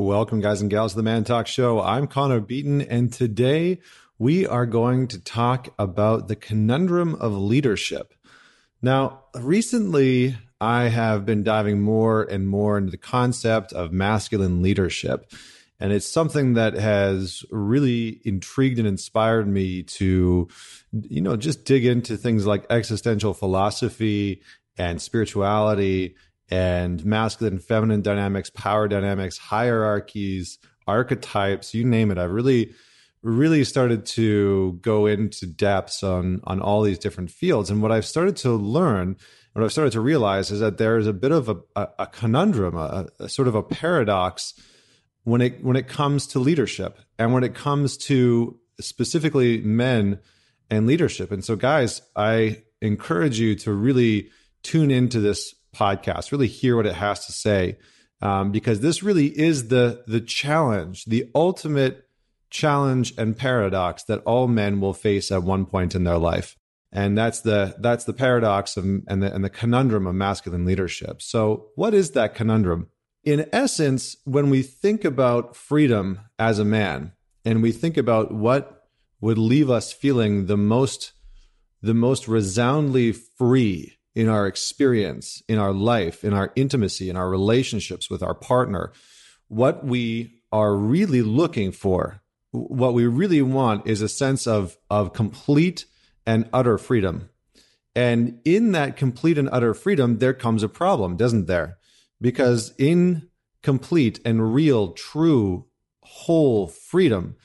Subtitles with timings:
[0.00, 1.82] Welcome, guys and gals, to the Man Talk Show.
[1.82, 3.80] I'm Connor Beaton, and today
[4.18, 8.14] we are going to talk about the conundrum of leadership.
[8.80, 15.30] Now, recently, I have been diving more and more into the concept of masculine leadership.
[15.78, 20.48] And it's something that has really intrigued and inspired me to,
[20.92, 24.40] you know, just dig into things like existential philosophy
[24.78, 26.16] and spirituality
[26.50, 32.18] and masculine and feminine dynamics, power dynamics, hierarchies, archetypes, you name it.
[32.18, 32.74] I've really
[33.22, 38.06] really started to go into depths on on all these different fields and what I've
[38.06, 39.16] started to learn
[39.52, 42.06] what I've started to realize is that there is a bit of a, a, a
[42.06, 44.54] conundrum, a, a, sort of a paradox
[45.24, 50.20] when it when it comes to leadership and when it comes to specifically men
[50.70, 51.32] and leadership.
[51.32, 54.30] And so, guys, I encourage you to really
[54.62, 57.78] tune into this podcast, really hear what it has to say,
[58.22, 62.06] um, because this really is the the challenge, the ultimate
[62.50, 66.56] challenge and paradox that all men will face at one point in their life,
[66.92, 71.22] and that's the that's the paradox of, and the and the conundrum of masculine leadership.
[71.22, 72.88] So, what is that conundrum?
[73.22, 77.12] In essence, when we think about freedom as a man,
[77.44, 78.88] and we think about what
[79.20, 81.12] would leave us feeling the most
[81.82, 87.30] the most resoundly free in our experience, in our life, in our intimacy, in our
[87.30, 88.92] relationships with our partner,
[89.48, 95.12] what we are really looking for, what we really want is a sense of, of
[95.12, 95.84] complete
[96.26, 97.28] and utter freedom.
[97.94, 101.78] And in that complete and utter freedom, there comes a problem, doesn't there?
[102.20, 103.28] Because in
[103.62, 105.66] complete and real, true,
[106.02, 107.36] whole freedom,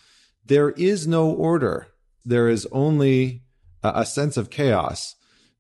[0.46, 1.88] there is no order.
[2.24, 3.44] There is only
[3.84, 5.16] a sense of chaos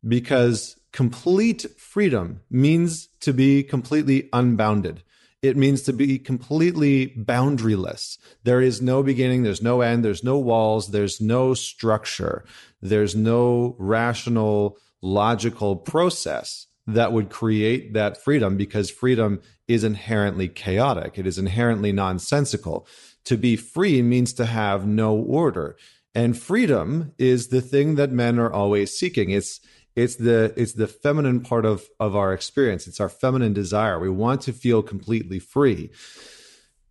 [0.08, 5.04] because complete freedom means to be completely unbounded.
[5.42, 8.18] It means to be completely boundaryless.
[8.46, 12.46] There is no beginning, there's no end, there's no walls, there's no structure,
[12.82, 21.18] there's no rational, logical process that would create that freedom because freedom is inherently chaotic.
[21.18, 22.88] It is inherently nonsensical.
[23.26, 25.76] To be free means to have no order.
[26.14, 29.32] And freedom is the thing that men are always seeking.
[29.32, 29.60] It's
[29.96, 32.88] it's the it's the feminine part of of our experience.
[32.88, 34.00] It's our feminine desire.
[34.00, 35.92] We want to feel completely free.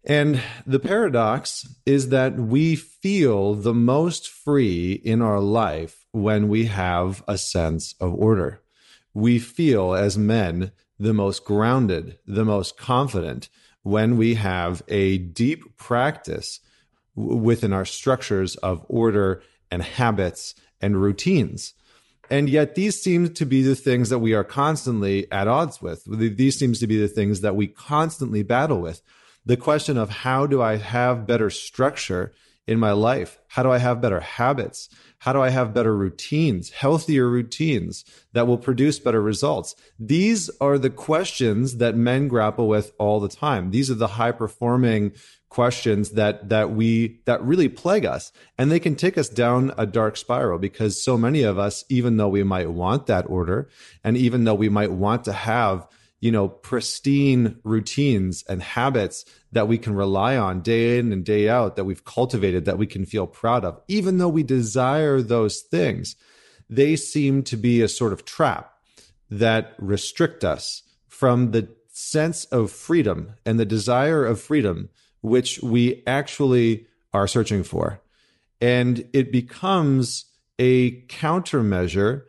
[0.07, 6.67] And the paradox is that we feel the most free in our life when we
[6.67, 8.63] have a sense of order.
[9.15, 13.49] We feel as men the most grounded the most confident
[13.83, 16.61] when we have a deep practice
[17.15, 21.75] within our structures of order and habits and routines
[22.31, 26.05] and yet these seem to be the things that we are constantly at odds with.
[26.07, 29.03] These seems to be the things that we constantly battle with.
[29.47, 32.33] The question of how do I have better structure
[32.67, 33.39] in my life?
[33.49, 34.89] How do I have better habits?
[35.19, 39.75] How do I have better routines, healthier routines that will produce better results?
[39.99, 43.71] These are the questions that men grapple with all the time.
[43.71, 45.13] These are the high performing
[45.55, 49.87] questions that that we that really plague us and they can take us down a
[49.87, 53.69] dark spiral because so many of us even though we might want that order
[54.03, 55.87] and even though we might want to have
[56.25, 61.49] you know pristine routines and habits that we can rely on day in and day
[61.49, 65.61] out that we've cultivated that we can feel proud of even though we desire those
[65.61, 66.17] things
[66.69, 68.73] they seem to be a sort of trap
[69.31, 74.89] that restrict us from the sense of freedom and the desire of freedom
[75.21, 78.01] which we actually are searching for.
[78.61, 80.27] And it becomes
[80.59, 82.25] a countermeasure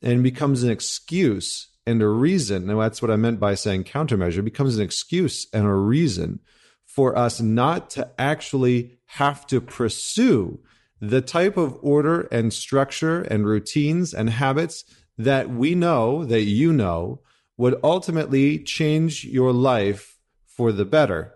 [0.00, 2.68] and becomes an excuse and a reason.
[2.68, 6.40] And that's what I meant by saying countermeasure becomes an excuse and a reason
[6.84, 10.60] for us not to actually have to pursue
[11.00, 14.84] the type of order and structure and routines and habits
[15.18, 17.20] that we know, that you know,
[17.56, 21.34] would ultimately change your life for the better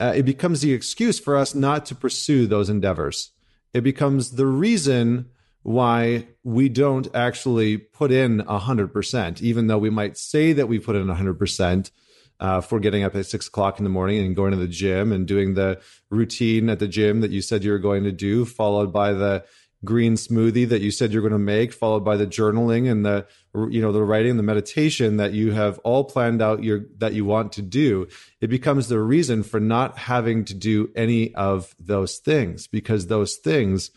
[0.00, 3.32] uh, it becomes the excuse for us not to pursue those endeavors.
[3.74, 5.30] It becomes the reason
[5.62, 10.96] why we don't actually put in 100%, even though we might say that we put
[10.96, 11.90] in 100%
[12.40, 15.12] uh, for getting up at six o'clock in the morning and going to the gym
[15.12, 18.44] and doing the routine at the gym that you said you were going to do,
[18.44, 19.44] followed by the
[19.84, 23.24] green smoothie that you said you're going to make followed by the journaling and the
[23.70, 27.24] you know the writing the meditation that you have all planned out your that you
[27.24, 28.06] want to do.
[28.40, 33.36] It becomes the reason for not having to do any of those things because those
[33.36, 33.90] things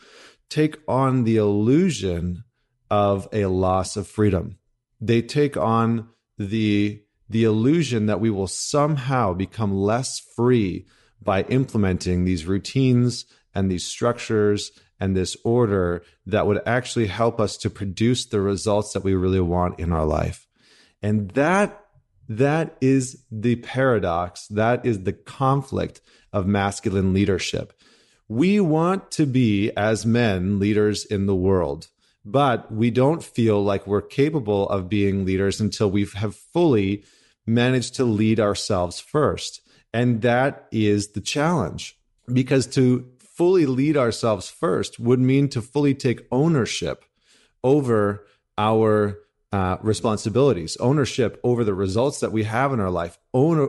[0.51, 2.44] take on the illusion
[2.92, 4.57] of a loss of freedom
[5.00, 6.07] they take on
[6.38, 10.86] the the illusion that we will somehow become less free
[11.21, 13.25] by implementing these routines
[13.56, 18.94] and these structures and this order that would actually help us to produce the results
[18.94, 20.45] that we really want in our life.
[21.01, 21.86] And that
[22.27, 26.01] that is the paradox, that is the conflict
[26.31, 27.74] of masculine leadership.
[28.31, 31.89] We want to be as men leaders in the world,
[32.24, 37.04] but we don't feel like we're capable of being leaders until we have fully
[37.45, 39.60] managed to lead ourselves first.
[39.94, 41.98] And that is the challenge
[42.31, 47.04] because to fully lead ourselves first would mean to fully take ownership
[47.66, 48.25] over
[48.57, 49.19] our
[49.51, 53.68] uh, responsibilities, ownership over the results that we have in our life, owner,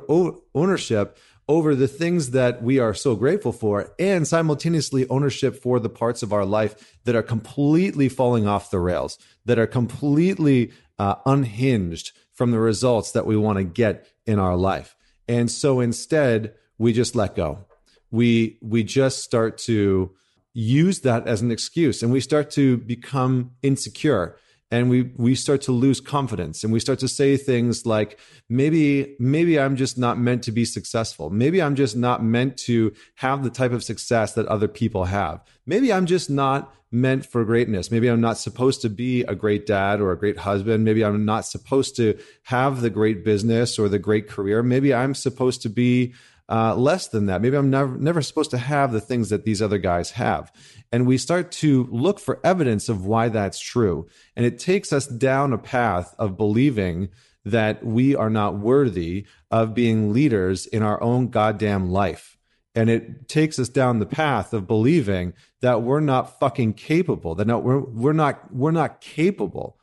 [0.55, 1.19] ownership
[1.49, 6.23] over the things that we are so grateful for, and simultaneously ownership for the parts
[6.23, 12.13] of our life that are completely falling off the rails, that are completely uh, unhinged
[12.33, 14.97] from the results that we want to get in our life.
[15.29, 17.65] And so instead, we just let go.
[18.11, 20.13] We we just start to
[20.55, 24.37] use that as an excuse and we start to become insecure
[24.73, 29.15] and we we start to lose confidence and we start to say things like maybe
[29.21, 31.29] maybe I'm just not meant to be successful.
[31.29, 35.45] Maybe I'm just not meant to have the type of success that other people have.
[35.67, 37.91] Maybe I'm just not meant for greatness.
[37.91, 40.85] Maybe I'm not supposed to be a great dad or a great husband.
[40.85, 44.63] Maybe I'm not supposed to have the great business or the great career.
[44.63, 46.15] Maybe I'm supposed to be
[46.53, 47.41] uh, less than that.
[47.41, 50.53] Maybe I'm never, never supposed to have the things that these other guys have.
[50.93, 54.07] And we start to look for evidence of why that's true.
[54.37, 57.09] And it takes us down a path of believing
[57.47, 62.37] that we are not worthy of being leaders in our own goddamn life.
[62.75, 65.33] And it takes us down the path of believing
[65.63, 69.79] that we're not fucking capable, that no, we're, we're not, we're not capable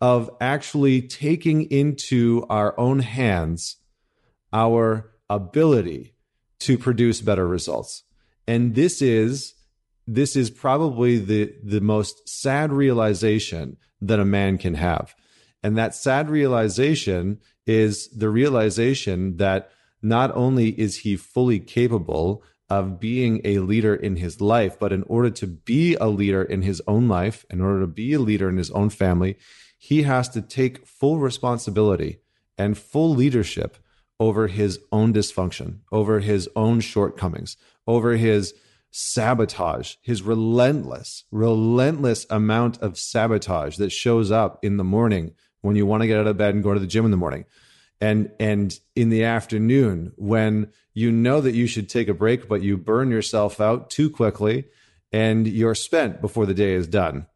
[0.00, 3.78] of actually taking into our own hands
[4.52, 6.11] our ability
[6.64, 8.04] to produce better results.
[8.46, 9.54] And this is
[10.06, 15.14] this is probably the the most sad realization that a man can have.
[15.62, 19.70] And that sad realization is the realization that
[20.02, 25.04] not only is he fully capable of being a leader in his life, but in
[25.04, 28.48] order to be a leader in his own life, in order to be a leader
[28.48, 29.36] in his own family,
[29.78, 32.18] he has to take full responsibility
[32.58, 33.78] and full leadership
[34.22, 37.56] over his own dysfunction, over his own shortcomings,
[37.88, 38.54] over his
[38.92, 45.84] sabotage, his relentless, relentless amount of sabotage that shows up in the morning when you
[45.84, 47.44] want to get out of bed and go to the gym in the morning.
[48.00, 52.62] And and in the afternoon when you know that you should take a break but
[52.62, 54.66] you burn yourself out too quickly
[55.10, 57.26] and you're spent before the day is done.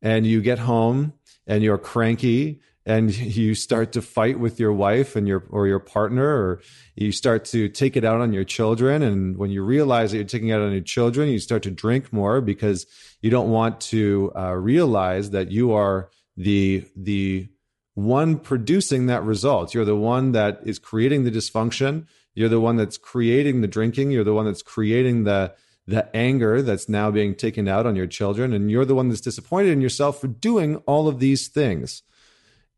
[0.00, 1.12] And you get home
[1.46, 5.78] and you're cranky and you start to fight with your wife and your or your
[5.78, 6.60] partner or
[6.94, 9.02] you start to take it out on your children.
[9.02, 11.70] And when you realize that you're taking it out on your children you start to
[11.70, 12.86] drink more because
[13.20, 17.48] you don't want to uh, realize that you are the the
[17.94, 19.74] one producing that result.
[19.74, 22.06] You're the one that is creating the dysfunction.
[22.34, 24.10] You're the one that's creating the drinking.
[24.10, 25.54] You're the one that's creating the
[25.86, 28.52] the anger that's now being taken out on your children.
[28.52, 32.02] And you're the one that's disappointed in yourself for doing all of these things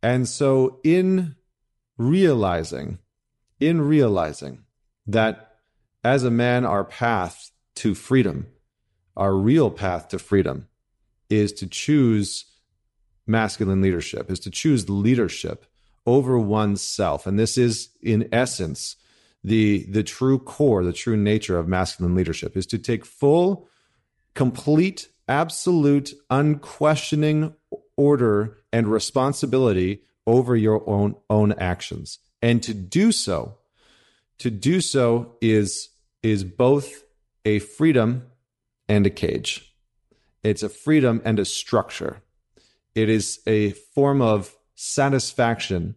[0.02, 1.36] and so, in
[1.96, 2.98] realizing,
[3.60, 4.64] in realizing
[5.06, 5.56] that
[6.02, 8.46] as a man, our path to freedom,
[9.16, 10.68] our real path to freedom,
[11.30, 12.46] is to choose
[13.26, 15.66] masculine leadership, is to choose leadership
[16.04, 17.26] over oneself.
[17.26, 18.96] And this is, in essence,
[19.44, 23.68] the, the true core, the true nature of masculine leadership is to take full,
[24.34, 27.54] complete, absolute, unquestioning
[28.02, 32.18] order and responsibility over your own own actions.
[32.40, 33.58] And to do so,
[34.38, 35.90] to do so is
[36.22, 37.04] is both
[37.44, 38.26] a freedom
[38.88, 39.74] and a cage.
[40.42, 42.22] It's a freedom and a structure.
[42.94, 45.94] It is a form of satisfaction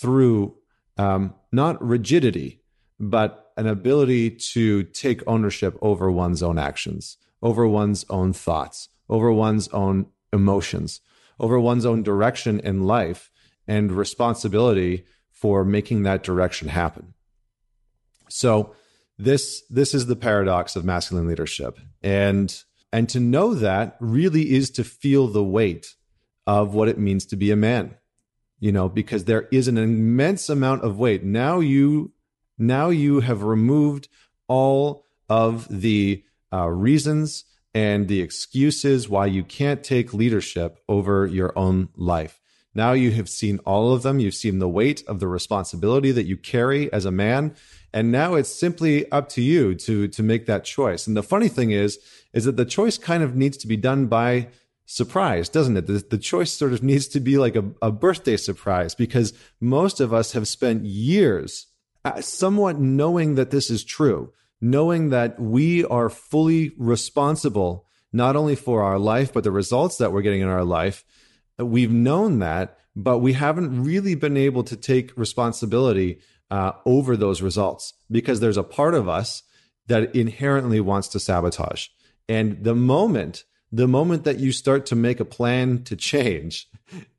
[0.00, 0.56] through
[0.96, 2.62] um, not rigidity,
[2.98, 9.30] but an ability to take ownership over one's own actions, over one's own thoughts, over
[9.30, 11.00] one's own emotions,
[11.38, 13.30] over one's own direction in life
[13.66, 17.14] and responsibility for making that direction happen.
[18.28, 18.74] So
[19.18, 21.78] this this is the paradox of masculine leadership.
[22.02, 22.54] And
[22.92, 25.94] and to know that really is to feel the weight
[26.46, 27.96] of what it means to be a man.
[28.60, 31.22] You know, because there is an immense amount of weight.
[31.22, 32.12] Now you
[32.56, 34.08] now you have removed
[34.48, 36.22] all of the
[36.52, 42.40] uh, reasons and the excuses why you can't take leadership over your own life.
[42.74, 44.18] Now you have seen all of them.
[44.18, 47.54] You've seen the weight of the responsibility that you carry as a man.
[47.92, 51.48] and now it's simply up to you to to make that choice and the funny
[51.48, 51.98] thing is
[52.32, 54.48] is that the choice kind of needs to be done by
[54.84, 58.36] surprise doesn't it the, the choice sort of needs to be like a, a birthday
[58.36, 61.66] surprise because most of us have spent years
[62.04, 64.32] uh, somewhat knowing that this is true
[64.64, 70.12] knowing that we are fully responsible not only for our life but the results that
[70.12, 71.04] we're getting in our life
[71.58, 77.42] we've known that but we haven't really been able to take responsibility uh, over those
[77.42, 79.42] results because there's a part of us
[79.86, 81.88] that inherently wants to sabotage.
[82.28, 86.68] And the moment, the moment that you start to make a plan to change,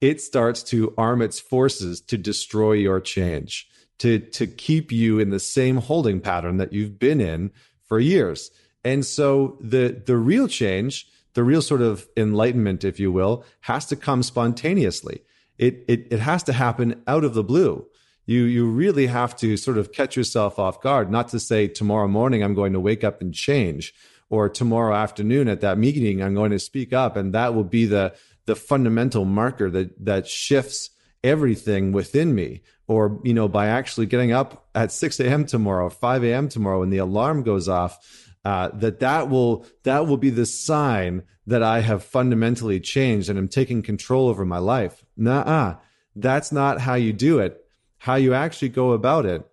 [0.02, 3.68] it starts to arm its forces to destroy your change,
[4.00, 7.52] to, to keep you in the same holding pattern that you've been in
[7.84, 8.52] for years.
[8.84, 13.86] And so the, the real change, the real sort of enlightenment, if you will, has
[13.88, 15.22] to come spontaneously
[15.58, 17.86] it, it, it has to happen out of the blue.
[18.26, 22.08] You, you really have to sort of catch yourself off guard, not to say tomorrow
[22.08, 23.94] morning I'm going to wake up and change
[24.30, 27.86] or tomorrow afternoon at that meeting I'm going to speak up and that will be
[27.86, 30.90] the, the fundamental marker that, that shifts
[31.26, 36.24] everything within me or you know by actually getting up at 6 a.m tomorrow 5
[36.24, 40.46] a.m tomorrow when the alarm goes off uh, that that will that will be the
[40.46, 45.04] sign that I have fundamentally changed and I'm taking control over my life.
[45.18, 45.76] Nah,
[46.16, 47.64] that's not how you do it.
[47.98, 49.44] How you actually go about it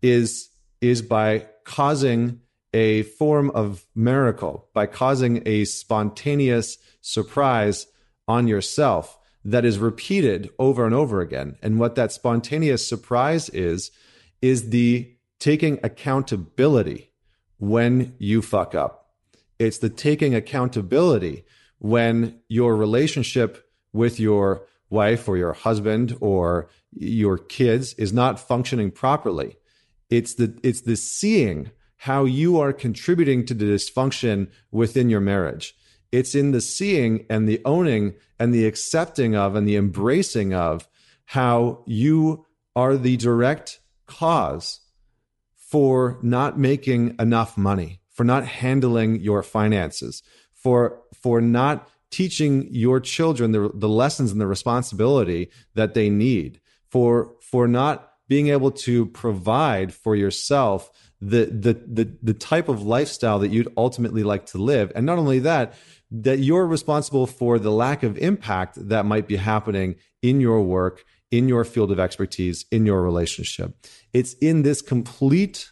[0.00, 0.48] is
[0.80, 2.40] is by causing
[2.72, 7.86] a form of miracle, by causing a spontaneous surprise
[8.28, 9.15] on yourself
[9.46, 11.56] that is repeated over and over again.
[11.62, 13.92] And what that spontaneous surprise is,
[14.42, 17.12] is the taking accountability
[17.58, 19.12] when you fuck up.
[19.60, 21.44] It's the taking accountability
[21.78, 28.90] when your relationship with your wife or your husband or your kids is not functioning
[28.90, 29.58] properly.
[30.10, 35.74] It's the it's the seeing how you are contributing to the dysfunction within your marriage.
[36.16, 40.88] It's in the seeing and the owning and the accepting of and the embracing of
[41.26, 44.80] how you are the direct cause
[45.54, 50.22] for not making enough money, for not handling your finances,
[50.54, 56.60] for for not teaching your children the, the lessons and the responsibility that they need,
[56.88, 62.82] for for not being able to provide for yourself the the the, the type of
[62.82, 64.92] lifestyle that you'd ultimately like to live.
[64.94, 65.74] And not only that,
[66.10, 71.04] that you're responsible for the lack of impact that might be happening in your work
[71.30, 73.74] in your field of expertise, in your relationship.
[74.12, 75.70] It's in this complete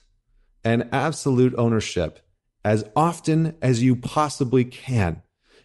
[0.64, 2.20] and absolute ownership
[2.64, 5.22] as often as you possibly can.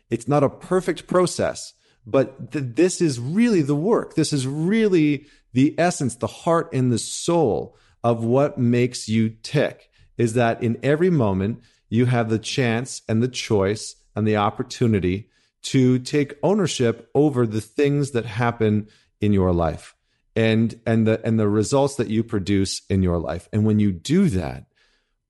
[0.09, 1.73] It's not a perfect process,
[2.05, 4.15] but th- this is really the work.
[4.15, 9.89] This is really the essence, the heart and the soul of what makes you tick
[10.17, 15.29] is that in every moment you have the chance and the choice and the opportunity
[15.61, 18.87] to take ownership over the things that happen
[19.19, 19.95] in your life
[20.35, 23.49] and and the and the results that you produce in your life.
[23.51, 24.65] And when you do that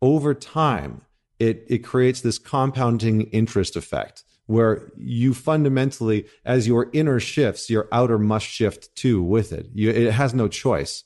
[0.02, 1.02] over time
[1.40, 7.88] it it creates this compounding interest effect where you fundamentally as your inner shifts your
[7.92, 9.68] outer must shift too with it.
[9.74, 11.04] You, it has no choice.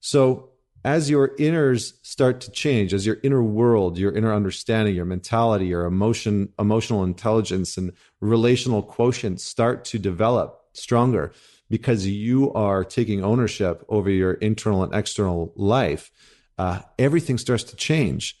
[0.00, 0.50] So
[0.84, 5.66] as your inners start to change as your inner world your inner understanding your mentality
[5.66, 11.32] your emotion emotional intelligence and relational quotient start to develop stronger
[11.70, 16.10] because you are taking ownership over your internal and external life,
[16.58, 18.36] uh, everything starts to change.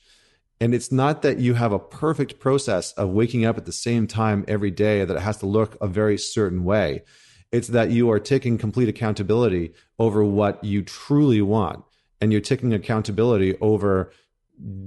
[0.60, 4.06] And it's not that you have a perfect process of waking up at the same
[4.06, 7.02] time every day that it has to look a very certain way.
[7.50, 11.84] It's that you are taking complete accountability over what you truly want.
[12.24, 14.10] And you're taking accountability over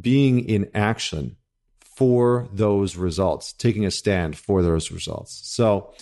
[0.01, 1.36] being in action
[1.79, 5.39] for those results, taking a stand for those results.
[5.44, 5.94] So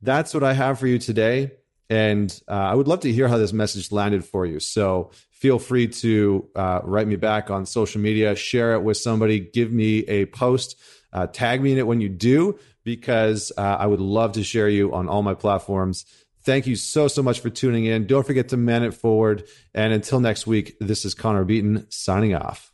[0.00, 1.50] that's what I have for you today.
[1.90, 4.60] And uh, I would love to hear how this message landed for you.
[4.60, 9.40] So feel free to uh, write me back on social media, share it with somebody,
[9.40, 10.78] give me a post,
[11.12, 14.68] uh, tag me in it when you do, because uh, I would love to share
[14.68, 16.06] you on all my platforms.
[16.46, 18.06] Thank you so, so much for tuning in.
[18.06, 19.48] Don't forget to man it forward.
[19.74, 22.72] And until next week, this is Connor Beaton signing off.